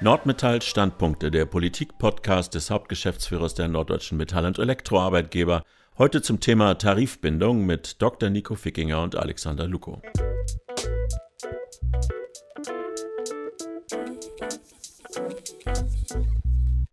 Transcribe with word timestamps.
Nordmetall 0.00 0.62
Standpunkte, 0.62 1.32
der 1.32 1.44
Politik-Podcast 1.44 2.54
des 2.54 2.70
Hauptgeschäftsführers 2.70 3.54
der 3.54 3.66
Norddeutschen 3.66 4.16
Metall- 4.16 4.46
und 4.46 4.56
Elektroarbeitgeber. 4.60 5.64
Heute 5.98 6.22
zum 6.22 6.38
Thema 6.38 6.74
Tarifbindung 6.74 7.66
mit 7.66 8.00
Dr. 8.00 8.30
Nico 8.30 8.54
Fickinger 8.54 9.02
und 9.02 9.16
Alexander 9.16 9.66
Luko. 9.66 10.00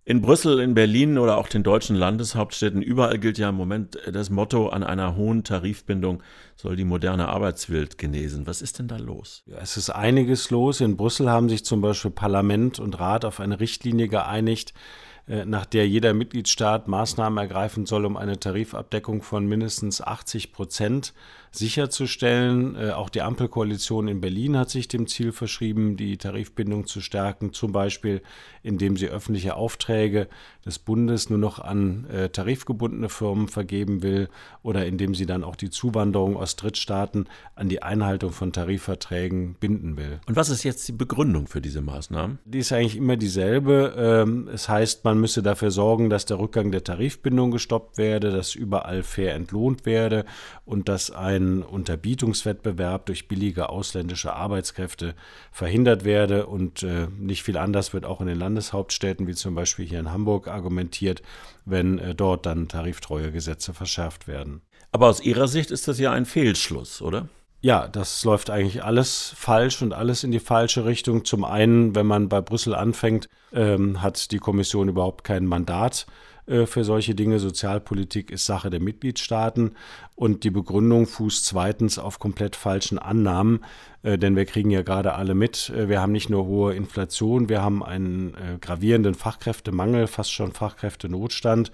In 0.07 0.21
Brüssel, 0.21 0.59
in 0.59 0.75
Berlin 0.75 1.17
oder 1.17 1.35
auch 1.35 1.47
den 1.47 1.63
deutschen 1.63 1.95
Landeshauptstädten, 1.95 2.83
überall 2.83 3.17
gilt 3.17 3.39
ja 3.39 3.49
im 3.49 3.55
Moment 3.55 3.97
das 4.11 4.29
Motto, 4.29 4.69
an 4.69 4.83
einer 4.83 5.15
hohen 5.15 5.43
Tarifbindung 5.43 6.21
soll 6.55 6.75
die 6.75 6.85
moderne 6.85 7.27
Arbeitswelt 7.27 7.97
genesen. 7.97 8.45
Was 8.45 8.61
ist 8.61 8.77
denn 8.77 8.87
da 8.87 8.97
los? 8.97 9.41
Ja, 9.47 9.57
es 9.57 9.77
ist 9.77 9.89
einiges 9.89 10.51
los. 10.51 10.79
In 10.79 10.95
Brüssel 10.95 11.31
haben 11.31 11.49
sich 11.49 11.65
zum 11.65 11.81
Beispiel 11.81 12.11
Parlament 12.11 12.77
und 12.77 12.99
Rat 12.99 13.25
auf 13.25 13.39
eine 13.39 13.59
Richtlinie 13.59 14.07
geeinigt, 14.07 14.73
äh, 14.73 15.14
nach 15.27 15.65
der 15.65 15.87
jeder 15.87 16.13
Mitgliedstaat 16.13 16.87
Maßnahmen 16.87 17.39
ergreifen 17.39 17.85
soll, 17.85 18.05
um 18.05 18.15
eine 18.15 18.39
Tarifabdeckung 18.39 19.23
von 19.23 19.47
mindestens 19.47 20.01
80 20.01 20.51
Prozent 20.51 21.13
sicherzustellen. 21.57 22.75
Äh, 22.75 22.91
auch 22.91 23.09
die 23.09 23.21
Ampelkoalition 23.21 24.07
in 24.07 24.21
Berlin 24.21 24.57
hat 24.57 24.69
sich 24.69 24.87
dem 24.87 25.07
Ziel 25.07 25.31
verschrieben, 25.31 25.97
die 25.97 26.17
Tarifbindung 26.17 26.85
zu 26.85 27.01
stärken, 27.01 27.53
zum 27.53 27.71
Beispiel 27.71 28.21
indem 28.63 28.97
sie 28.97 29.07
öffentliche 29.07 29.55
Aufträge 29.55 30.27
des 30.65 30.79
Bundes 30.79 31.29
nur 31.29 31.39
noch 31.39 31.59
an 31.59 32.05
äh, 32.09 32.29
tarifgebundene 32.29 33.09
Firmen 33.09 33.47
vergeben 33.47 34.01
will 34.01 34.27
oder 34.63 34.85
indem 34.85 35.13
sie 35.13 35.25
dann 35.25 35.43
auch 35.43 35.55
die 35.55 35.69
Zuwanderung 35.69 36.35
aus 36.35 36.55
Drittstaaten 36.55 37.27
an 37.55 37.69
die 37.69 37.83
Einhaltung 37.83 38.31
von 38.31 38.51
Tarifverträgen 38.51 39.55
binden 39.59 39.97
will. 39.97 40.19
Und 40.27 40.35
was 40.35 40.49
ist 40.49 40.63
jetzt 40.63 40.87
die 40.87 40.93
Begründung 40.93 41.47
für 41.47 41.61
diese 41.61 41.81
Maßnahmen? 41.81 42.39
Die 42.45 42.59
ist 42.59 42.71
eigentlich 42.71 42.97
immer 42.97 43.17
dieselbe. 43.17 43.93
Ähm, 43.97 44.49
es 44.51 44.67
heißt, 44.67 45.05
man 45.05 45.14
müsse 45.19 45.43
dafür 45.43 45.71
sorgen, 45.71 46.09
dass 46.09 46.25
der 46.25 46.39
Rückgang 46.39 46.71
der 46.71 46.83
Tarifbindung 46.83 47.51
gestoppt 47.51 47.97
werde, 47.97 48.31
dass 48.31 48.55
überall 48.55 49.03
fair 49.03 49.35
entlohnt 49.35 49.85
werde 49.85 50.25
und 50.65 50.89
dass 50.89 51.11
ein 51.11 51.45
ein 51.45 51.63
Unterbietungswettbewerb 51.63 53.05
durch 53.05 53.27
billige 53.27 53.69
ausländische 53.69 54.33
Arbeitskräfte 54.33 55.15
verhindert 55.51 56.03
werde. 56.03 56.47
Und 56.47 56.83
äh, 56.83 57.07
nicht 57.17 57.43
viel 57.43 57.57
anders 57.57 57.93
wird 57.93 58.05
auch 58.05 58.21
in 58.21 58.27
den 58.27 58.39
Landeshauptstädten, 58.39 59.27
wie 59.27 59.35
zum 59.35 59.55
Beispiel 59.55 59.85
hier 59.85 59.99
in 59.99 60.11
Hamburg, 60.11 60.47
argumentiert, 60.47 61.21
wenn 61.65 61.99
äh, 61.99 62.15
dort 62.15 62.45
dann 62.45 62.67
tariftreue 62.67 63.31
Gesetze 63.31 63.73
verschärft 63.73 64.27
werden. 64.27 64.61
Aber 64.91 65.07
aus 65.07 65.21
Ihrer 65.21 65.47
Sicht 65.47 65.71
ist 65.71 65.87
das 65.87 65.99
ja 65.99 66.11
ein 66.11 66.25
Fehlschluss, 66.25 67.01
oder? 67.01 67.27
Ja, 67.65 67.87
das 67.87 68.23
läuft 68.23 68.51
eigentlich 68.51 68.83
alles 68.83 69.33
falsch 69.35 69.81
und 69.81 69.91
alles 69.91 70.23
in 70.23 70.31
die 70.31 70.39
falsche 70.39 70.85
Richtung. 70.85 71.25
Zum 71.25 71.43
einen, 71.43 71.95
wenn 71.95 72.05
man 72.05 72.29
bei 72.29 72.39
Brüssel 72.39 72.75
anfängt, 72.75 73.27
ähm, 73.53 74.03
hat 74.03 74.29
die 74.29 74.37
Kommission 74.37 74.87
überhaupt 74.87 75.23
kein 75.23 75.47
Mandat 75.47 76.05
für 76.47 76.83
solche 76.83 77.15
Dinge. 77.15 77.39
Sozialpolitik 77.39 78.29
ist 78.31 78.45
Sache 78.45 78.69
der 78.69 78.79
Mitgliedstaaten 78.79 79.71
und 80.15 80.43
die 80.43 80.51
Begründung 80.51 81.07
fußt 81.07 81.45
zweitens 81.45 81.99
auf 81.99 82.19
komplett 82.19 82.55
falschen 82.55 82.97
Annahmen, 82.99 83.65
äh, 84.01 84.17
denn 84.17 84.35
wir 84.35 84.45
kriegen 84.45 84.71
ja 84.71 84.81
gerade 84.81 85.13
alle 85.13 85.35
mit, 85.35 85.69
äh, 85.71 85.89
wir 85.89 86.01
haben 86.01 86.13
nicht 86.13 86.29
nur 86.29 86.45
hohe 86.45 86.73
Inflation, 86.73 87.49
wir 87.49 87.61
haben 87.61 87.83
einen 87.83 88.33
gravierenden 88.61 89.15
Fachkräftemangel, 89.15 90.07
fast 90.07 90.31
schon 90.31 90.51
Fachkräftenotstand 90.51 91.71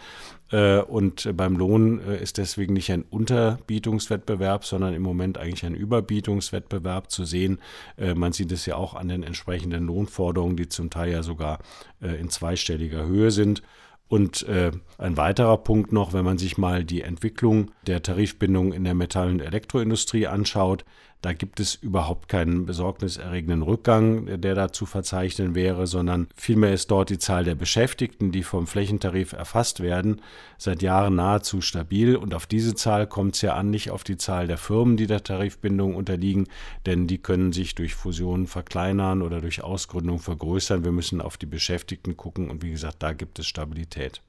und 0.88 1.38
beim 1.38 1.56
Lohn 1.56 2.00
ist 2.00 2.38
deswegen 2.38 2.74
nicht 2.74 2.92
ein 2.92 3.04
Unterbietungswettbewerb, 3.04 4.66
sondern 4.66 4.94
im 4.94 5.02
Moment 5.02 5.38
eigentlich 5.38 5.66
ein 5.66 5.76
Überbietungswettbewerb 5.76 7.10
zu 7.10 7.24
sehen. 7.24 7.60
Man 7.96 8.34
sieht 8.34 8.52
es 8.52 8.66
ja 8.66 8.76
auch 8.76 8.94
an 8.94 9.08
den 9.08 9.24
entsprechenden 9.24 9.86
Lohnforderungen, 9.86 10.58
die 10.58 10.68
zum 10.68 10.90
Teil 10.90 11.10
ja 11.14 11.24
sogar 11.24 11.60
in 12.02 12.30
zweistelliger 12.30 13.06
Höhe 13.06 13.31
sind. 13.31 13.64
Und 14.12 14.46
äh, 14.50 14.72
ein 14.98 15.16
weiterer 15.16 15.56
Punkt 15.56 15.94
noch, 15.94 16.12
wenn 16.12 16.26
man 16.26 16.38
sich 16.38 16.58
mal 16.58 16.84
die 16.84 17.02
Entwicklung 17.02 17.72
der 17.88 18.04
Tarifbindung 18.04 18.74
in 18.74 18.84
der 18.84 18.94
Metall- 18.94 19.30
und 19.30 19.40
Elektroindustrie 19.40 20.28
anschaut, 20.28 20.84
da 21.22 21.34
gibt 21.34 21.59
es 21.59 21.76
überhaupt 21.76 22.30
keinen 22.30 22.66
besorgniserregenden 22.66 23.62
Rückgang, 23.62 24.42
der 24.42 24.56
da 24.56 24.74
zu 24.74 24.88
verzeichnen 24.88 25.54
wäre, 25.54 25.86
sondern 25.86 26.28
vielmehr 26.36 26.74
ist 26.74 26.90
dort 26.90 27.12
die 27.12 27.20
Zahl 27.20 27.44
der 27.44 27.54
Beschäftigten, 27.54 28.32
die 28.32 28.42
vom 28.42 28.66
Flächentarif 28.66 29.34
erfasst 29.34 29.81
werden, 29.81 30.22
seit 30.58 30.81
Jahren 30.81 31.16
nahezu 31.16 31.62
stabil. 31.62 32.16
Und 32.16 32.34
auf 32.34 32.48
diese 32.48 32.74
Zahl 32.74 33.06
kommt 33.06 33.36
es 33.36 33.44
ja 33.44 33.54
an, 33.54 33.70
nicht 33.70 33.92
auf 33.92 34.04
die 34.04 34.18
Zahl 34.18 34.48
der 34.48 34.58
Firmen, 34.58 34.98
die 34.98 35.06
der 35.06 35.24
Tarifbindung 35.24 35.94
unterliegen, 35.94 36.48
denn 36.88 37.06
die 37.06 37.20
können 37.20 37.54
sich 37.54 37.76
durch 37.76 37.94
Fusionen 37.94 38.48
verkleinern 38.48 39.22
oder 39.22 39.42
durch 39.42 39.64
Ausgründung 39.64 40.18
vergrößern. 40.18 40.84
Wir 40.84 40.92
müssen 40.92 41.22
auf 41.22 41.38
die 41.38 41.46
Beschäftigten 41.46 42.18
gucken 42.18 42.50
und 42.50 42.64
wie 42.64 42.72
gesagt, 42.72 43.04
da 43.04 43.14
gibt 43.14 43.38
es 43.38 43.46
Stabilität. 43.46 44.24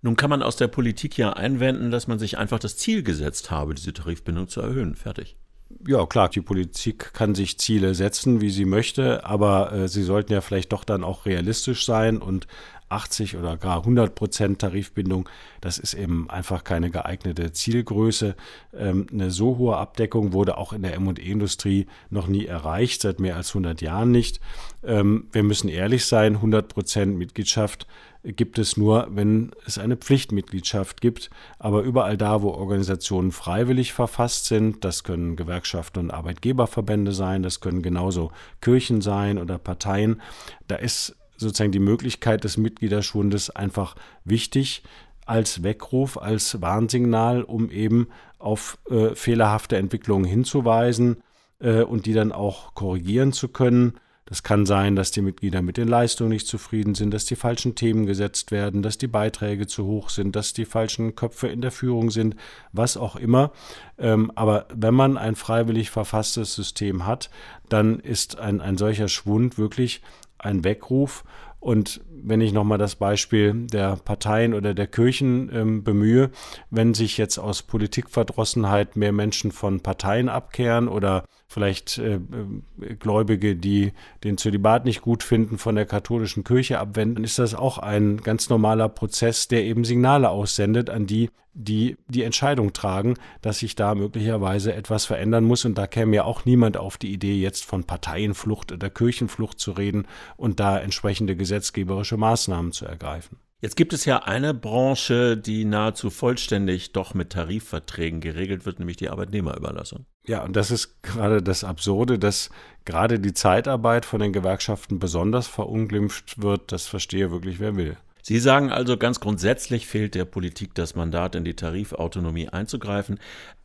Nun 0.00 0.16
kann 0.16 0.30
man 0.30 0.42
aus 0.42 0.56
der 0.56 0.68
Politik 0.68 1.18
ja 1.18 1.34
einwenden, 1.34 1.90
dass 1.90 2.06
man 2.06 2.18
sich 2.18 2.38
einfach 2.38 2.58
das 2.58 2.78
Ziel 2.78 3.02
gesetzt 3.02 3.50
habe, 3.50 3.74
diese 3.74 3.92
Tarifbindung 3.92 4.48
zu 4.48 4.62
erhöhen. 4.62 4.94
Fertig 4.94 5.36
ja, 5.86 6.06
klar, 6.06 6.28
die 6.28 6.40
Politik 6.40 7.12
kann 7.12 7.34
sich 7.34 7.58
Ziele 7.58 7.94
setzen, 7.94 8.40
wie 8.40 8.50
sie 8.50 8.64
möchte, 8.64 9.24
aber 9.24 9.72
äh, 9.72 9.88
sie 9.88 10.02
sollten 10.02 10.32
ja 10.32 10.40
vielleicht 10.40 10.72
doch 10.72 10.84
dann 10.84 11.04
auch 11.04 11.26
realistisch 11.26 11.84
sein 11.84 12.18
und 12.18 12.46
80 12.88 13.36
oder 13.36 13.56
gar 13.56 13.78
100 13.78 14.14
Prozent 14.14 14.60
Tarifbindung, 14.60 15.28
das 15.60 15.78
ist 15.78 15.94
eben 15.94 16.30
einfach 16.30 16.64
keine 16.64 16.90
geeignete 16.90 17.52
Zielgröße. 17.52 18.34
Ähm, 18.74 19.06
eine 19.12 19.30
so 19.30 19.58
hohe 19.58 19.76
Abdeckung 19.76 20.32
wurde 20.32 20.56
auch 20.56 20.72
in 20.72 20.82
der 20.82 20.94
M&E-Industrie 20.94 21.86
noch 22.10 22.28
nie 22.28 22.46
erreicht, 22.46 23.02
seit 23.02 23.20
mehr 23.20 23.36
als 23.36 23.50
100 23.50 23.82
Jahren 23.82 24.10
nicht. 24.10 24.40
Ähm, 24.82 25.28
wir 25.32 25.42
müssen 25.42 25.68
ehrlich 25.68 26.06
sein, 26.06 26.36
100 26.36 26.68
Prozent 26.68 27.18
Mitgliedschaft 27.18 27.86
gibt 28.22 28.58
es 28.58 28.76
nur, 28.76 29.08
wenn 29.10 29.52
es 29.66 29.78
eine 29.78 29.96
Pflichtmitgliedschaft 29.96 31.00
gibt. 31.00 31.30
Aber 31.58 31.82
überall 31.82 32.16
da, 32.16 32.42
wo 32.42 32.50
Organisationen 32.50 33.32
freiwillig 33.32 33.92
verfasst 33.92 34.46
sind, 34.46 34.84
das 34.84 35.04
können 35.04 35.36
Gewerkschaften 35.36 36.00
und 36.00 36.10
Arbeitgeberverbände 36.10 37.12
sein, 37.12 37.42
das 37.42 37.60
können 37.60 37.82
genauso 37.82 38.32
Kirchen 38.60 39.00
sein 39.00 39.38
oder 39.38 39.58
Parteien, 39.58 40.20
da 40.66 40.76
ist 40.76 41.16
sozusagen 41.36 41.72
die 41.72 41.78
Möglichkeit 41.78 42.44
des 42.44 42.56
Mitgliederschwundes 42.56 43.50
einfach 43.50 43.94
wichtig 44.24 44.82
als 45.24 45.62
Weckruf, 45.62 46.18
als 46.18 46.60
Warnsignal, 46.60 47.42
um 47.42 47.70
eben 47.70 48.08
auf 48.38 48.78
äh, 48.90 49.14
fehlerhafte 49.14 49.76
Entwicklungen 49.76 50.24
hinzuweisen 50.24 51.22
äh, 51.60 51.82
und 51.82 52.06
die 52.06 52.12
dann 52.12 52.32
auch 52.32 52.74
korrigieren 52.74 53.32
zu 53.32 53.48
können. 53.48 53.94
Das 54.28 54.42
kann 54.42 54.66
sein, 54.66 54.94
dass 54.94 55.10
die 55.10 55.22
Mitglieder 55.22 55.62
mit 55.62 55.78
den 55.78 55.88
Leistungen 55.88 56.28
nicht 56.28 56.46
zufrieden 56.46 56.94
sind, 56.94 57.14
dass 57.14 57.24
die 57.24 57.34
falschen 57.34 57.74
Themen 57.74 58.04
gesetzt 58.04 58.50
werden, 58.50 58.82
dass 58.82 58.98
die 58.98 59.06
Beiträge 59.06 59.66
zu 59.66 59.86
hoch 59.86 60.10
sind, 60.10 60.36
dass 60.36 60.52
die 60.52 60.66
falschen 60.66 61.14
Köpfe 61.16 61.48
in 61.48 61.62
der 61.62 61.70
Führung 61.70 62.10
sind, 62.10 62.36
was 62.72 62.98
auch 62.98 63.16
immer. 63.16 63.52
Ähm, 63.96 64.30
aber 64.34 64.66
wenn 64.74 64.94
man 64.94 65.16
ein 65.16 65.34
freiwillig 65.34 65.88
verfasstes 65.88 66.54
System 66.54 67.06
hat, 67.06 67.30
dann 67.70 68.00
ist 68.00 68.38
ein, 68.38 68.60
ein 68.60 68.76
solcher 68.76 69.08
Schwund 69.08 69.56
wirklich 69.56 70.02
ein 70.36 70.62
Weckruf. 70.62 71.24
Und 71.60 72.02
wenn 72.22 72.40
ich 72.40 72.52
nochmal 72.52 72.78
das 72.78 72.96
Beispiel 72.96 73.66
der 73.66 73.96
Parteien 73.96 74.54
oder 74.54 74.74
der 74.74 74.86
Kirchen 74.86 75.50
ähm, 75.52 75.84
bemühe, 75.84 76.30
wenn 76.70 76.94
sich 76.94 77.18
jetzt 77.18 77.38
aus 77.38 77.62
Politikverdrossenheit 77.62 78.96
mehr 78.96 79.12
Menschen 79.12 79.52
von 79.52 79.80
Parteien 79.80 80.28
abkehren 80.28 80.88
oder 80.88 81.24
vielleicht 81.48 81.98
äh, 81.98 82.16
äh, 82.16 82.94
Gläubige, 82.98 83.56
die 83.56 83.92
den 84.22 84.36
Zölibat 84.36 84.84
nicht 84.84 85.00
gut 85.00 85.22
finden, 85.22 85.58
von 85.58 85.74
der 85.74 85.86
katholischen 85.86 86.44
Kirche 86.44 86.78
abwenden, 86.78 87.24
ist 87.24 87.38
das 87.38 87.54
auch 87.54 87.78
ein 87.78 88.18
ganz 88.18 88.50
normaler 88.50 88.88
Prozess, 88.88 89.48
der 89.48 89.64
eben 89.64 89.84
Signale 89.84 90.28
aussendet 90.28 90.90
an 90.90 91.06
die, 91.06 91.30
die 91.54 91.96
die 92.06 92.22
Entscheidung 92.22 92.72
tragen, 92.72 93.14
dass 93.42 93.58
sich 93.58 93.74
da 93.74 93.94
möglicherweise 93.94 94.74
etwas 94.74 95.06
verändern 95.06 95.44
muss. 95.44 95.64
Und 95.64 95.76
da 95.76 95.86
käme 95.86 96.16
ja 96.16 96.24
auch 96.24 96.44
niemand 96.44 96.76
auf 96.76 96.98
die 96.98 97.12
Idee, 97.12 97.40
jetzt 97.40 97.64
von 97.64 97.84
Parteienflucht 97.84 98.70
oder 98.70 98.90
Kirchenflucht 98.90 99.58
zu 99.58 99.72
reden 99.72 100.06
und 100.36 100.60
da 100.60 100.78
entsprechende 100.78 101.34
gesetzgeberische 101.34 102.07
Maßnahmen 102.16 102.72
zu 102.72 102.86
ergreifen. 102.86 103.38
Jetzt 103.60 103.74
gibt 103.74 103.92
es 103.92 104.04
ja 104.04 104.22
eine 104.22 104.54
Branche, 104.54 105.36
die 105.36 105.64
nahezu 105.64 106.10
vollständig 106.10 106.92
doch 106.92 107.14
mit 107.14 107.30
Tarifverträgen 107.30 108.20
geregelt 108.20 108.66
wird, 108.66 108.78
nämlich 108.78 108.98
die 108.98 109.10
Arbeitnehmerüberlassung. 109.10 110.06
Ja, 110.26 110.44
und 110.44 110.54
das 110.54 110.70
ist 110.70 111.02
gerade 111.02 111.42
das 111.42 111.64
Absurde, 111.64 112.20
dass 112.20 112.50
gerade 112.84 113.18
die 113.18 113.34
Zeitarbeit 113.34 114.04
von 114.04 114.20
den 114.20 114.32
Gewerkschaften 114.32 115.00
besonders 115.00 115.48
verunglimpft 115.48 116.40
wird. 116.40 116.70
Das 116.70 116.86
verstehe 116.86 117.32
wirklich, 117.32 117.58
wer 117.58 117.74
will. 117.74 117.96
Sie 118.22 118.38
sagen 118.38 118.70
also, 118.70 118.96
ganz 118.96 119.18
grundsätzlich 119.18 119.86
fehlt 119.88 120.14
der 120.14 120.24
Politik 120.24 120.74
das 120.74 120.94
Mandat, 120.94 121.34
in 121.34 121.44
die 121.44 121.54
Tarifautonomie 121.54 122.48
einzugreifen. 122.50 123.18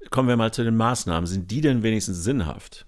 Kommen 0.09 0.29
wir 0.29 0.37
mal 0.37 0.53
zu 0.53 0.63
den 0.63 0.77
Maßnahmen. 0.77 1.27
Sind 1.27 1.51
die 1.51 1.61
denn 1.61 1.83
wenigstens 1.83 2.23
sinnhaft? 2.23 2.87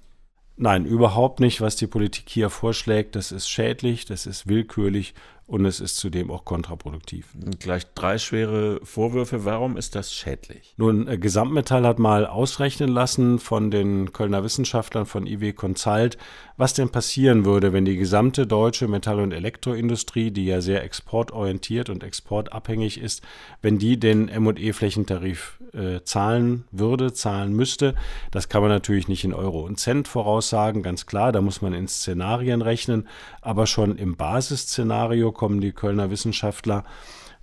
Nein, 0.58 0.86
überhaupt 0.86 1.42
nicht. 1.42 1.60
Was 1.60 1.76
die 1.76 1.88
Politik 1.88 2.30
hier 2.30 2.50
vorschlägt, 2.50 3.16
das 3.16 3.32
ist 3.32 3.50
schädlich, 3.50 4.06
das 4.06 4.26
ist 4.26 4.48
willkürlich 4.48 5.14
und 5.48 5.66
es 5.66 5.80
ist 5.80 5.98
zudem 5.98 6.32
auch 6.32 6.44
kontraproduktiv. 6.44 7.28
Gleich 7.60 7.86
drei 7.94 8.18
schwere 8.18 8.80
Vorwürfe. 8.84 9.46
Warum 9.46 9.78
ist 9.78 9.96
das 9.96 10.12
schädlich? 10.12 10.74
Nun, 10.78 11.08
äh, 11.08 11.20
Gesamtmetall 11.20 11.86
hat 11.86 12.00
mal 12.00 12.26
ausrechnen 12.26 12.90
lassen 12.90 13.38
von 13.38 13.70
den 13.70 14.12
Kölner 14.12 14.44
Wissenschaftlern 14.44 15.06
von 15.06 15.28
IW 15.28 15.54
Consult, 15.54 16.18
was 16.58 16.74
denn 16.74 16.90
passieren 16.90 17.46
würde, 17.46 17.74
wenn 17.74 17.86
die 17.86 17.98
gesamte 17.98 18.48
deutsche 18.48 18.88
Metall- 18.88 19.20
und 19.20 19.34
Elektroindustrie, 19.34 20.32
die 20.32 20.46
ja 20.46 20.62
sehr 20.62 20.84
exportorientiert 20.84 21.90
und 21.90 22.04
exportabhängig 22.04 23.00
ist, 23.00 23.22
wenn 23.62 23.78
die 23.78 24.00
den 24.00 24.30
M&E-Flächentarif 24.30 25.60
äh, 25.74 26.02
zahlen 26.04 26.64
würde, 26.72 27.14
zahlen 27.14 27.54
müsste. 27.54 27.94
Das 28.32 28.50
kann 28.50 28.62
man 28.62 28.72
natürlich 28.72 29.08
nicht 29.08 29.24
in 29.24 29.34
Euro 29.34 29.62
und 29.66 29.80
Cent 29.80 30.08
voraussagen, 30.08 30.82
ganz 30.82 31.06
klar, 31.06 31.32
da 31.32 31.42
muss 31.42 31.62
man 31.62 31.74
in 31.74 31.88
Szenarien 31.88 32.62
rechnen, 32.62 33.08
aber 33.42 33.68
schon 33.68 33.98
im 33.98 34.16
Basisszenario 34.16 35.35
kommen 35.36 35.62
die 35.62 35.72
Kölner 35.72 36.10
Wissenschaftler 36.10 36.84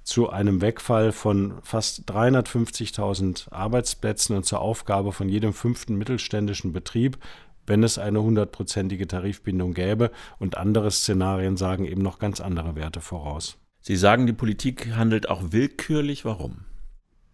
zu 0.02 0.30
einem 0.30 0.60
Wegfall 0.60 1.12
von 1.12 1.54
fast 1.62 2.10
350.000 2.10 3.52
Arbeitsplätzen 3.52 4.36
und 4.36 4.44
zur 4.44 4.60
Aufgabe 4.60 5.12
von 5.12 5.28
jedem 5.28 5.52
fünften 5.52 5.96
mittelständischen 5.96 6.72
Betrieb, 6.72 7.18
wenn 7.66 7.84
es 7.84 7.98
eine 7.98 8.20
hundertprozentige 8.20 9.06
Tarifbindung 9.06 9.74
gäbe. 9.74 10.10
Und 10.38 10.56
andere 10.56 10.90
Szenarien 10.90 11.56
sagen 11.56 11.84
eben 11.84 12.02
noch 12.02 12.18
ganz 12.18 12.40
andere 12.40 12.74
Werte 12.74 13.00
voraus. 13.00 13.58
Sie 13.80 13.96
sagen, 13.96 14.26
die 14.26 14.32
Politik 14.32 14.94
handelt 14.96 15.28
auch 15.28 15.42
willkürlich. 15.50 16.24
Warum? 16.24 16.64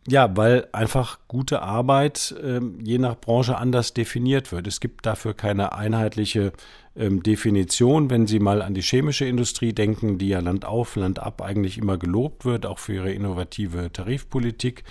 Ja, 0.06 0.34
weil 0.36 0.68
einfach 0.72 1.18
gute 1.28 1.60
Arbeit 1.60 2.34
ähm, 2.42 2.78
je 2.82 2.96
nach 2.96 3.20
Branche 3.20 3.58
anders 3.58 3.92
definiert 3.92 4.52
wird. 4.52 4.66
Es 4.66 4.80
gibt 4.80 5.04
dafür 5.04 5.34
keine 5.34 5.72
einheitliche 5.72 6.52
ähm, 6.98 7.22
Definition. 7.22 8.10
Wenn 8.10 8.26
Sie 8.26 8.40
mal 8.40 8.60
an 8.60 8.74
die 8.74 8.82
chemische 8.82 9.24
Industrie 9.24 9.72
denken, 9.72 10.18
die 10.18 10.28
ja 10.28 10.40
Land 10.40 10.64
auf, 10.64 10.96
Land 10.96 11.20
ab 11.20 11.40
eigentlich 11.40 11.78
immer 11.78 11.96
gelobt 11.96 12.44
wird, 12.44 12.66
auch 12.66 12.78
für 12.78 12.94
ihre 12.94 13.12
innovative 13.12 13.92
Tarifpolitik, 13.92 14.84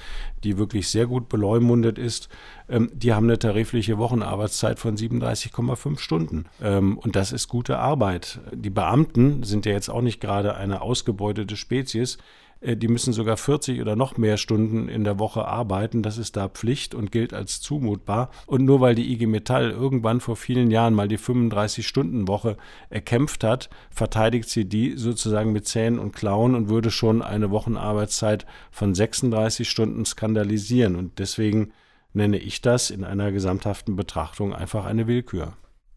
die 0.44 0.58
wirklich 0.58 0.88
sehr 0.88 1.06
gut 1.06 1.30
beleumundet 1.30 2.00
ist, 2.00 2.30
ähm, 2.70 2.90
die 2.94 3.14
haben 3.14 3.26
eine 3.26 3.40
tarifliche 3.40 3.98
Wochenarbeitszeit 3.98 4.80
von 4.80 4.96
37,5 4.96 6.00
Stunden. 6.00 6.46
Ähm, 6.62 6.98
und 6.98 7.16
das 7.16 7.32
ist 7.32 7.48
gute 7.48 7.78
Arbeit. 7.78 8.40
Die 8.54 8.70
Beamten 8.70 9.44
sind 9.44 9.66
ja 9.66 9.74
jetzt 9.74 9.90
auch 9.90 10.02
nicht 10.02 10.22
gerade 10.22 10.56
eine 10.56 10.82
ausgebeutete 10.82 11.58
Spezies. 11.58 12.18
Äh, 12.62 12.78
die 12.78 12.88
müssen 12.88 13.14
sogar 13.14 13.38
40 13.38 13.82
oder 13.82 13.96
noch 13.96 14.18
mehr 14.18 14.38
Stunden 14.38 14.90
in 14.90 15.04
der 15.04 15.20
Woche 15.20 15.46
arbeiten. 15.46 16.04
Das 16.04 16.18
ist 16.18 16.36
da 16.36 16.50
Pflicht 16.50 16.96
und 16.96 17.12
gilt 17.12 17.34
als 17.34 17.62
zumutbar. 17.62 18.32
Und 18.46 18.66
nur 18.66 18.82
weil 18.82 18.96
die 18.96 19.12
IG 19.12 19.28
Metall 19.28 19.72
irgendwann 19.72 20.20
vor 20.20 20.36
vielen 20.36 20.72
Jahren 20.72 20.94
mal 20.94 21.08
die 21.08 21.20
35-Stunden-Woche 21.20 22.58
erkämpft 22.90 23.44
hat, 23.44 23.70
verteidigt 23.90 24.50
sie 24.50 24.66
die 24.66 24.98
sozusagen 24.98 25.52
mit 25.52 25.68
Zähnen 25.68 26.00
und 26.00 26.14
Klauen 26.14 26.56
und 26.56 26.70
würde 26.70 26.92
schon 26.92 27.22
eine 27.22 27.52
Wochenarbeitszeit 27.52 28.46
von 28.72 28.94
36 28.94 29.70
Stunden 29.70 30.06
skandalisieren. 30.06 30.96
Und 30.96 31.20
deswegen 31.20 31.72
nenne 32.14 32.38
ich 32.38 32.62
das 32.62 32.90
in 32.90 33.04
einer 33.04 33.32
gesamthaften 33.32 33.96
Betrachtung 33.96 34.54
einfach 34.54 34.86
eine 34.86 35.08
Willkür. 35.08 35.54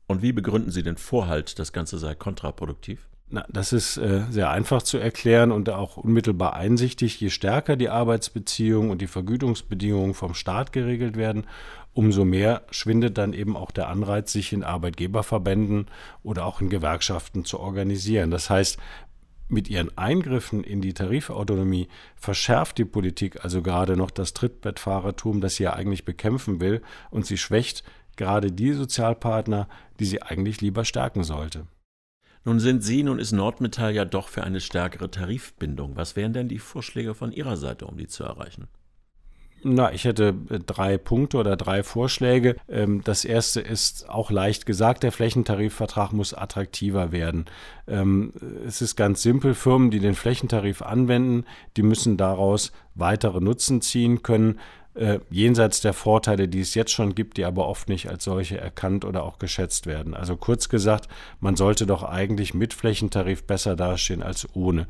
Und 0.06 0.22
wie 0.22 0.32
begründen 0.32 0.72
Sie 0.72 0.82
den 0.82 0.96
Vorhalt, 0.96 1.58
das 1.58 1.72
Ganze 1.72 1.96
sei 1.98 2.14
kontraproduktiv? 2.16 3.08
Na, 3.32 3.44
das 3.48 3.72
ist 3.72 3.96
äh, 3.96 4.22
sehr 4.30 4.50
einfach 4.50 4.82
zu 4.82 4.98
erklären 4.98 5.52
und 5.52 5.70
auch 5.70 5.96
unmittelbar 5.96 6.54
einsichtig. 6.54 7.20
Je 7.20 7.30
stärker 7.30 7.76
die 7.76 7.88
Arbeitsbeziehungen 7.88 8.90
und 8.90 9.00
die 9.00 9.06
Vergütungsbedingungen 9.06 10.14
vom 10.14 10.34
Staat 10.34 10.72
geregelt 10.72 11.16
werden, 11.16 11.46
umso 11.94 12.24
mehr 12.24 12.62
schwindet 12.72 13.18
dann 13.18 13.32
eben 13.32 13.56
auch 13.56 13.70
der 13.70 13.88
Anreiz, 13.88 14.32
sich 14.32 14.52
in 14.52 14.64
Arbeitgeberverbänden 14.64 15.86
oder 16.24 16.44
auch 16.44 16.60
in 16.60 16.70
Gewerkschaften 16.70 17.44
zu 17.44 17.60
organisieren. 17.60 18.32
Das 18.32 18.50
heißt, 18.50 18.78
mit 19.46 19.70
ihren 19.70 19.96
Eingriffen 19.96 20.64
in 20.64 20.80
die 20.80 20.94
Tarifautonomie 20.94 21.86
verschärft 22.16 22.78
die 22.78 22.84
Politik 22.84 23.44
also 23.44 23.62
gerade 23.62 23.96
noch 23.96 24.10
das 24.10 24.34
Trittbettfahrertum, 24.34 25.40
das 25.40 25.54
sie 25.54 25.64
ja 25.64 25.74
eigentlich 25.74 26.04
bekämpfen 26.04 26.60
will, 26.60 26.82
und 27.10 27.26
sie 27.26 27.38
schwächt 27.38 27.84
gerade 28.16 28.50
die 28.50 28.72
Sozialpartner, 28.72 29.68
die 30.00 30.04
sie 30.04 30.20
eigentlich 30.20 30.60
lieber 30.60 30.84
stärken 30.84 31.22
sollte. 31.22 31.66
Nun 32.44 32.58
sind 32.58 32.82
Sie, 32.82 33.02
nun 33.02 33.18
ist 33.18 33.32
Nordmetall 33.32 33.94
ja 33.94 34.04
doch 34.04 34.28
für 34.28 34.44
eine 34.44 34.60
stärkere 34.60 35.10
Tarifbindung. 35.10 35.96
Was 35.96 36.16
wären 36.16 36.32
denn 36.32 36.48
die 36.48 36.58
Vorschläge 36.58 37.14
von 37.14 37.32
Ihrer 37.32 37.56
Seite, 37.56 37.86
um 37.86 37.98
die 37.98 38.08
zu 38.08 38.24
erreichen? 38.24 38.68
Na, 39.62 39.92
ich 39.92 40.04
hätte 40.04 40.34
äh, 40.48 40.58
drei 40.58 40.96
Punkte 40.96 41.36
oder 41.36 41.56
drei 41.56 41.82
Vorschläge. 41.82 42.56
Ähm, 42.68 43.02
das 43.04 43.24
erste 43.24 43.60
ist 43.60 44.08
auch 44.08 44.30
leicht 44.30 44.64
gesagt, 44.64 45.02
der 45.02 45.12
Flächentarifvertrag 45.12 46.12
muss 46.12 46.32
attraktiver 46.32 47.12
werden. 47.12 47.44
Ähm, 47.86 48.32
es 48.66 48.80
ist 48.80 48.96
ganz 48.96 49.22
simpel, 49.22 49.54
Firmen, 49.54 49.90
die 49.90 50.00
den 50.00 50.14
Flächentarif 50.14 50.80
anwenden, 50.80 51.44
die 51.76 51.82
müssen 51.82 52.16
daraus 52.16 52.72
weitere 52.94 53.40
Nutzen 53.40 53.82
ziehen 53.82 54.22
können 54.22 54.58
äh, 54.94 55.20
jenseits 55.30 55.80
der 55.80 55.92
Vorteile, 55.92 56.48
die 56.48 56.60
es 56.60 56.74
jetzt 56.74 56.92
schon 56.92 57.14
gibt, 57.14 57.36
die 57.36 57.44
aber 57.44 57.68
oft 57.68 57.88
nicht 57.88 58.08
als 58.08 58.24
solche 58.24 58.58
erkannt 58.58 59.04
oder 59.04 59.22
auch 59.22 59.38
geschätzt 59.38 59.86
werden. 59.86 60.14
Also 60.14 60.36
kurz 60.36 60.68
gesagt, 60.68 61.08
man 61.40 61.56
sollte 61.56 61.86
doch 61.86 62.02
eigentlich 62.02 62.54
mit 62.54 62.74
Flächentarif 62.74 63.44
besser 63.44 63.76
dastehen 63.76 64.22
als 64.22 64.48
ohne. 64.54 64.88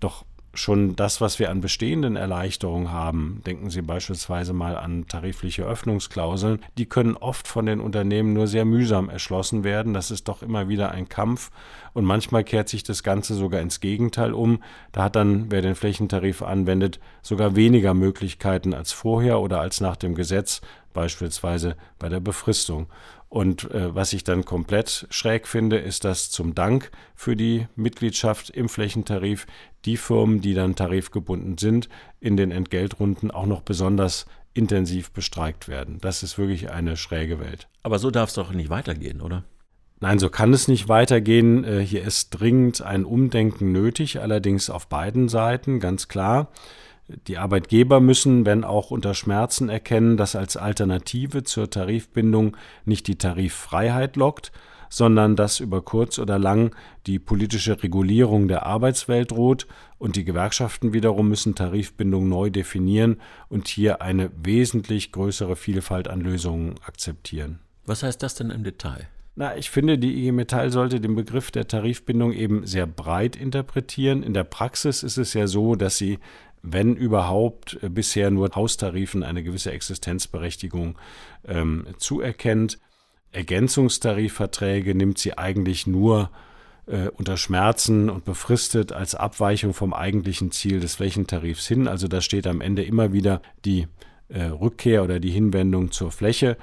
Doch 0.00 0.24
schon 0.54 0.96
das, 0.96 1.20
was 1.20 1.38
wir 1.38 1.50
an 1.50 1.60
bestehenden 1.60 2.16
Erleichterungen 2.16 2.92
haben, 2.92 3.42
denken 3.46 3.70
Sie 3.70 3.82
beispielsweise 3.82 4.52
mal 4.52 4.76
an 4.76 5.06
tarifliche 5.08 5.64
Öffnungsklauseln, 5.64 6.60
die 6.78 6.86
können 6.86 7.16
oft 7.16 7.48
von 7.48 7.66
den 7.66 7.80
Unternehmen 7.80 8.32
nur 8.32 8.46
sehr 8.46 8.64
mühsam 8.64 9.08
erschlossen 9.08 9.64
werden. 9.64 9.94
Das 9.94 10.10
ist 10.10 10.28
doch 10.28 10.42
immer 10.42 10.68
wieder 10.68 10.90
ein 10.90 11.08
Kampf 11.08 11.50
und 11.94 12.04
manchmal 12.04 12.44
kehrt 12.44 12.68
sich 12.68 12.82
das 12.82 13.02
Ganze 13.02 13.34
sogar 13.34 13.60
ins 13.60 13.80
Gegenteil 13.80 14.32
um. 14.32 14.62
Da 14.92 15.04
hat 15.04 15.16
dann, 15.16 15.50
wer 15.50 15.62
den 15.62 15.74
Flächentarif 15.74 16.42
anwendet, 16.42 17.00
sogar 17.22 17.56
weniger 17.56 17.94
Möglichkeiten 17.94 18.74
als 18.74 18.92
vorher 18.92 19.40
oder 19.40 19.60
als 19.60 19.80
nach 19.80 19.96
dem 19.96 20.14
Gesetz, 20.14 20.60
beispielsweise 20.92 21.76
bei 21.98 22.08
der 22.08 22.20
Befristung. 22.20 22.88
Und 23.28 23.70
äh, 23.70 23.94
was 23.94 24.12
ich 24.12 24.24
dann 24.24 24.44
komplett 24.44 25.06
schräg 25.08 25.48
finde, 25.48 25.78
ist, 25.78 26.04
dass 26.04 26.30
zum 26.30 26.54
Dank 26.54 26.90
für 27.14 27.34
die 27.34 27.66
Mitgliedschaft 27.76 28.50
im 28.50 28.68
Flächentarif 28.68 29.46
die 29.86 29.96
Firmen, 29.96 30.42
die 30.42 30.52
dann 30.52 30.76
tarifgebunden 30.76 31.56
sind, 31.56 31.88
in 32.20 32.36
den 32.36 32.50
Entgeltrunden 32.50 33.30
auch 33.30 33.46
noch 33.46 33.62
besonders 33.62 34.26
intensiv 34.54 35.12
bestreikt 35.12 35.66
werden. 35.68 35.98
Das 36.00 36.22
ist 36.22 36.36
wirklich 36.36 36.70
eine 36.70 36.96
schräge 36.96 37.40
Welt. 37.40 37.68
Aber 37.82 37.98
so 37.98 38.10
darf 38.10 38.28
es 38.28 38.34
doch 38.34 38.52
nicht 38.52 38.70
weitergehen, 38.70 39.22
oder? 39.22 39.44
Nein, 40.00 40.18
so 40.18 40.28
kann 40.28 40.52
es 40.52 40.68
nicht 40.68 40.88
weitergehen. 40.88 41.64
Äh, 41.64 41.80
hier 41.80 42.02
ist 42.02 42.30
dringend 42.30 42.82
ein 42.82 43.04
Umdenken 43.04 43.72
nötig, 43.72 44.20
allerdings 44.20 44.68
auf 44.68 44.88
beiden 44.88 45.28
Seiten, 45.28 45.80
ganz 45.80 46.08
klar. 46.08 46.50
Die 47.26 47.38
Arbeitgeber 47.38 48.00
müssen, 48.00 48.46
wenn 48.46 48.64
auch 48.64 48.90
unter 48.90 49.14
Schmerzen, 49.14 49.68
erkennen, 49.68 50.16
dass 50.16 50.36
als 50.36 50.56
Alternative 50.56 51.42
zur 51.42 51.70
Tarifbindung 51.70 52.56
nicht 52.84 53.06
die 53.06 53.16
Tariffreiheit 53.16 54.16
lockt, 54.16 54.52
sondern 54.92 55.36
dass 55.36 55.60
über 55.60 55.80
kurz 55.80 56.18
oder 56.18 56.38
lang 56.38 56.76
die 57.06 57.18
politische 57.18 57.82
Regulierung 57.82 58.46
der 58.46 58.66
Arbeitswelt 58.66 59.30
droht 59.30 59.66
und 59.98 60.16
die 60.16 60.24
Gewerkschaften 60.24 60.92
wiederum 60.92 61.28
müssen 61.30 61.54
Tarifbindung 61.54 62.28
neu 62.28 62.50
definieren 62.50 63.16
und 63.48 63.68
hier 63.68 64.02
eine 64.02 64.30
wesentlich 64.42 65.10
größere 65.10 65.56
Vielfalt 65.56 66.08
an 66.08 66.20
Lösungen 66.20 66.74
akzeptieren. 66.84 67.60
Was 67.86 68.02
heißt 68.02 68.22
das 68.22 68.34
denn 68.34 68.50
im 68.50 68.64
Detail? 68.64 69.08
Na, 69.34 69.56
ich 69.56 69.70
finde, 69.70 69.98
die 69.98 70.14
IG 70.18 70.32
Metall 70.32 70.70
sollte 70.70 71.00
den 71.00 71.14
Begriff 71.14 71.50
der 71.50 71.66
Tarifbindung 71.66 72.34
eben 72.34 72.66
sehr 72.66 72.86
breit 72.86 73.34
interpretieren. 73.34 74.22
In 74.22 74.34
der 74.34 74.44
Praxis 74.44 75.02
ist 75.02 75.16
es 75.16 75.32
ja 75.32 75.46
so, 75.46 75.74
dass 75.74 75.96
sie 75.96 76.18
wenn 76.62 76.96
überhaupt 76.96 77.78
äh, 77.82 77.88
bisher 77.88 78.30
nur 78.30 78.50
Haustarifen 78.54 79.22
eine 79.22 79.42
gewisse 79.42 79.72
Existenzberechtigung 79.72 80.98
ähm, 81.46 81.86
zuerkennt. 81.98 82.78
Ergänzungstarifverträge 83.32 84.94
nimmt 84.94 85.18
sie 85.18 85.36
eigentlich 85.36 85.86
nur 85.86 86.30
äh, 86.86 87.08
unter 87.08 87.36
Schmerzen 87.36 88.10
und 88.10 88.24
befristet 88.24 88.92
als 88.92 89.14
Abweichung 89.14 89.74
vom 89.74 89.92
eigentlichen 89.92 90.50
Ziel 90.50 90.80
des 90.80 90.96
Flächentarifs 90.96 91.66
hin. 91.66 91.88
Also 91.88 92.08
da 92.08 92.20
steht 92.20 92.46
am 92.46 92.60
Ende 92.60 92.84
immer 92.84 93.12
wieder 93.12 93.42
die 93.64 93.88
äh, 94.28 94.44
Rückkehr 94.44 95.02
oder 95.02 95.20
die 95.20 95.30
Hinwendung 95.30 95.90
zur 95.90 96.10
Fläche. 96.10 96.56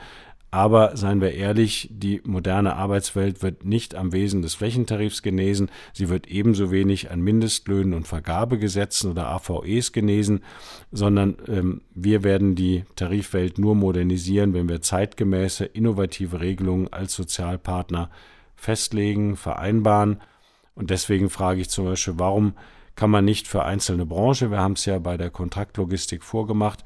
Aber 0.52 0.98
seien 0.98 1.22
wir 1.22 1.34
ehrlich, 1.34 1.90
die 1.92 2.22
moderne 2.26 2.76
Arbeitswelt 2.76 3.44
wird 3.44 3.66
nicht 3.66 3.94
am 3.94 4.12
Wesen 4.14 4.42
des 4.42 4.56
Flächentarifs 4.56 5.22
genesen, 5.22 5.70
sie 5.94 6.10
wird 6.10 6.28
ebenso 6.28 6.72
wenig 6.72 7.12
an 7.12 7.22
Mindestlöhnen 7.22 7.94
und 7.94 8.08
Vergabegesetzen 8.08 9.12
oder 9.12 9.28
AVEs 9.28 9.92
genesen, 9.92 10.44
sondern 10.92 11.38
ähm, 11.48 11.82
wir 11.94 12.24
werden 12.24 12.56
die 12.56 12.84
Tarifwelt 12.96 13.60
nur 13.60 13.76
modernisieren, 13.76 14.56
wenn 14.56 14.68
wir 14.68 14.82
zeitgemäße, 14.82 15.66
innovative 15.66 16.40
Regelungen 16.42 16.92
als 16.92 17.14
Sozialpartner 17.14 18.10
festlegen, 18.56 19.36
vereinbaren. 19.36 20.20
Und 20.74 20.90
deswegen 20.90 21.30
frage 21.30 21.62
ich 21.62 21.70
zum 21.70 21.86
Beispiel, 21.86 22.16
warum 22.18 22.54
kann 22.96 23.12
man 23.12 23.24
nicht 23.24 23.48
für 23.48 23.64
einzelne 23.64 24.06
Branchen, 24.06 24.52
wir 24.52 24.60
haben 24.60 24.74
es 24.74 24.86
ja 24.86 24.98
bei 24.98 25.16
der 25.16 25.30
Kontraktlogistik 25.30 26.24
vorgemacht, 26.24 26.84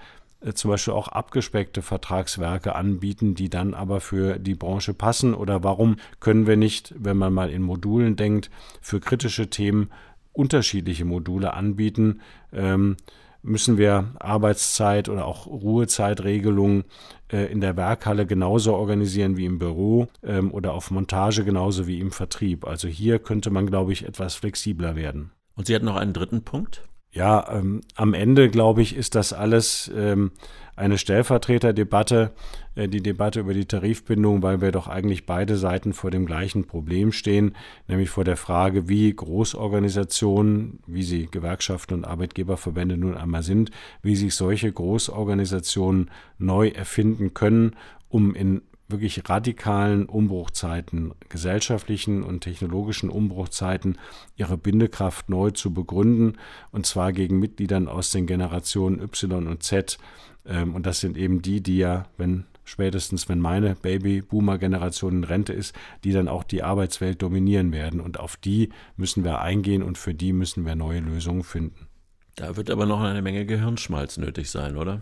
zum 0.53 0.71
Beispiel 0.71 0.93
auch 0.93 1.07
abgespeckte 1.07 1.81
Vertragswerke 1.81 2.75
anbieten, 2.75 3.35
die 3.35 3.49
dann 3.49 3.73
aber 3.73 4.01
für 4.01 4.39
die 4.39 4.55
Branche 4.55 4.93
passen? 4.93 5.33
Oder 5.33 5.63
warum 5.63 5.97
können 6.19 6.47
wir 6.47 6.57
nicht, 6.57 6.93
wenn 6.97 7.17
man 7.17 7.33
mal 7.33 7.49
in 7.49 7.61
Modulen 7.61 8.15
denkt, 8.15 8.49
für 8.81 8.99
kritische 8.99 9.49
Themen 9.49 9.89
unterschiedliche 10.33 11.05
Module 11.05 11.53
anbieten. 11.53 12.21
Ähm, 12.51 12.97
müssen 13.43 13.77
wir 13.77 14.11
Arbeitszeit 14.19 15.09
oder 15.09 15.25
auch 15.25 15.47
Ruhezeitregelungen 15.47 16.85
äh, 17.31 17.51
in 17.51 17.61
der 17.61 17.77
Werkhalle 17.77 18.25
genauso 18.25 18.73
organisieren 18.73 19.37
wie 19.37 19.45
im 19.45 19.59
Büro 19.59 20.07
ähm, 20.23 20.51
oder 20.51 20.73
auf 20.73 20.91
Montage 20.91 21.43
genauso 21.43 21.85
wie 21.85 21.99
im 21.99 22.11
Vertrieb. 22.11 22.65
Also 22.65 22.87
hier 22.87 23.19
könnte 23.19 23.51
man, 23.51 23.67
glaube 23.67 23.93
ich, 23.93 24.05
etwas 24.05 24.35
flexibler 24.35 24.95
werden. 24.95 25.31
Und 25.55 25.67
Sie 25.67 25.75
hatten 25.75 25.85
noch 25.85 25.97
einen 25.97 26.13
dritten 26.13 26.43
Punkt? 26.43 26.83
Ja, 27.13 27.47
ähm, 27.51 27.81
am 27.93 28.15
Ende, 28.15 28.49
glaube 28.49 28.81
ich, 28.81 28.95
ist 28.95 29.13
das 29.13 29.33
alles 29.33 29.91
ähm, 29.95 30.31
eine 30.75 30.97
Stellvertreterdebatte, 30.97 32.31
äh, 32.73 32.87
die 32.87 33.03
Debatte 33.03 33.41
über 33.41 33.53
die 33.53 33.67
Tarifbindung, 33.67 34.41
weil 34.41 34.61
wir 34.61 34.71
doch 34.71 34.87
eigentlich 34.87 35.27
beide 35.27 35.55
Seiten 35.55 35.93
vor 35.93 36.09
dem 36.09 36.25
gleichen 36.25 36.65
Problem 36.65 37.11
stehen, 37.11 37.55
nämlich 37.87 38.09
vor 38.09 38.23
der 38.23 38.35
Frage, 38.35 38.89
wie 38.89 39.13
Großorganisationen, 39.13 40.79
wie 40.87 41.03
sie 41.03 41.27
Gewerkschaften 41.29 41.93
und 41.93 42.05
Arbeitgeberverbände 42.05 42.97
nun 42.97 43.15
einmal 43.15 43.43
sind, 43.43 43.69
wie 44.01 44.15
sich 44.15 44.33
solche 44.33 44.71
Großorganisationen 44.71 46.09
neu 46.39 46.69
erfinden 46.69 47.35
können, 47.35 47.75
um 48.09 48.33
in 48.33 48.63
wirklich 48.93 49.27
radikalen 49.27 50.05
Umbruchzeiten, 50.05 51.13
gesellschaftlichen 51.27 52.23
und 52.23 52.39
technologischen 52.41 53.09
Umbruchzeiten 53.09 53.97
ihre 54.37 54.57
Bindekraft 54.57 55.27
neu 55.27 55.51
zu 55.51 55.73
begründen, 55.73 56.37
und 56.71 56.85
zwar 56.85 57.11
gegen 57.11 57.39
Mitgliedern 57.39 57.89
aus 57.89 58.11
den 58.11 58.25
Generationen 58.25 59.01
Y 59.01 59.47
und 59.47 59.63
Z. 59.63 59.97
Ähm, 60.45 60.73
und 60.73 60.85
das 60.85 61.01
sind 61.01 61.17
eben 61.17 61.41
die, 61.41 61.61
die 61.61 61.79
ja, 61.79 62.05
wenn 62.17 62.45
spätestens 62.63 63.27
wenn 63.29 63.39
meine 63.39 63.75
Baby-Boomer-Generation 63.75 65.17
in 65.17 65.23
Rente 65.25 65.53
ist, 65.53 65.75
die 66.03 66.11
dann 66.11 66.27
auch 66.27 66.43
die 66.43 66.63
Arbeitswelt 66.63 67.21
dominieren 67.21 67.73
werden. 67.73 67.99
Und 67.99 68.19
auf 68.19 68.37
die 68.37 68.69
müssen 68.95 69.23
wir 69.23 69.41
eingehen 69.41 69.83
und 69.83 69.97
für 69.97 70.13
die 70.13 70.33
müssen 70.33 70.65
wir 70.65 70.75
neue 70.75 71.01
Lösungen 71.01 71.43
finden. 71.43 71.87
Da 72.35 72.55
wird 72.55 72.69
aber 72.69 72.85
noch 72.85 73.01
eine 73.01 73.21
Menge 73.21 73.45
Gehirnschmalz 73.45 74.17
nötig 74.17 74.49
sein, 74.49 74.77
oder? 74.77 75.01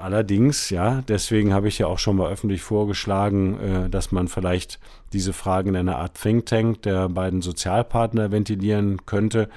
Allerdings, 0.00 0.70
ja, 0.70 1.02
deswegen 1.02 1.52
habe 1.52 1.68
ich 1.68 1.78
ja 1.78 1.86
auch 1.86 1.98
schon 1.98 2.16
mal 2.16 2.32
öffentlich 2.32 2.62
vorgeschlagen, 2.62 3.60
äh, 3.60 3.90
dass 3.90 4.12
man 4.12 4.28
vielleicht 4.28 4.80
diese 5.12 5.34
Fragen 5.34 5.70
in 5.70 5.76
einer 5.76 5.98
Art 5.98 6.14
Think 6.14 6.46
Tank 6.46 6.82
der 6.82 7.10
beiden 7.10 7.42
Sozialpartner 7.42 8.32
ventilieren 8.32 9.04
könnte. 9.04 9.50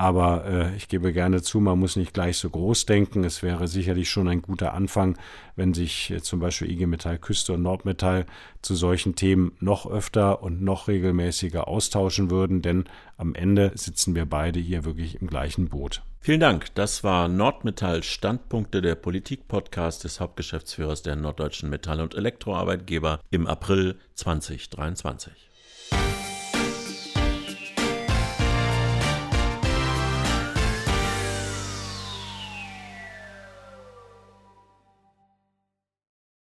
Aber 0.00 0.46
äh, 0.46 0.76
ich 0.76 0.88
gebe 0.88 1.12
gerne 1.12 1.42
zu, 1.42 1.60
man 1.60 1.78
muss 1.78 1.94
nicht 1.94 2.14
gleich 2.14 2.38
so 2.38 2.48
groß 2.48 2.86
denken. 2.86 3.22
Es 3.22 3.42
wäre 3.42 3.68
sicherlich 3.68 4.08
schon 4.08 4.28
ein 4.28 4.40
guter 4.40 4.72
Anfang, 4.72 5.18
wenn 5.56 5.74
sich 5.74 6.10
äh, 6.10 6.22
zum 6.22 6.40
Beispiel 6.40 6.70
IG 6.70 6.86
Metall 6.86 7.18
Küste 7.18 7.52
und 7.52 7.60
Nordmetall 7.60 8.24
zu 8.62 8.74
solchen 8.74 9.14
Themen 9.14 9.52
noch 9.60 9.84
öfter 9.84 10.42
und 10.42 10.62
noch 10.62 10.88
regelmäßiger 10.88 11.68
austauschen 11.68 12.30
würden, 12.30 12.62
denn 12.62 12.84
am 13.18 13.34
Ende 13.34 13.72
sitzen 13.74 14.14
wir 14.14 14.24
beide 14.24 14.58
hier 14.58 14.86
wirklich 14.86 15.20
im 15.20 15.26
gleichen 15.26 15.68
Boot. 15.68 16.00
Vielen 16.20 16.40
Dank. 16.40 16.74
Das 16.76 17.04
war 17.04 17.28
Nordmetall 17.28 18.02
Standpunkte 18.02 18.80
der 18.80 18.94
Politik 18.94 19.48
Podcast 19.48 20.04
des 20.04 20.18
Hauptgeschäftsführers 20.18 21.02
der 21.02 21.16
Norddeutschen 21.16 21.68
Metall- 21.68 22.00
und 22.00 22.14
Elektroarbeitgeber 22.14 23.20
im 23.30 23.46
April 23.46 23.96
2023. 24.14 25.49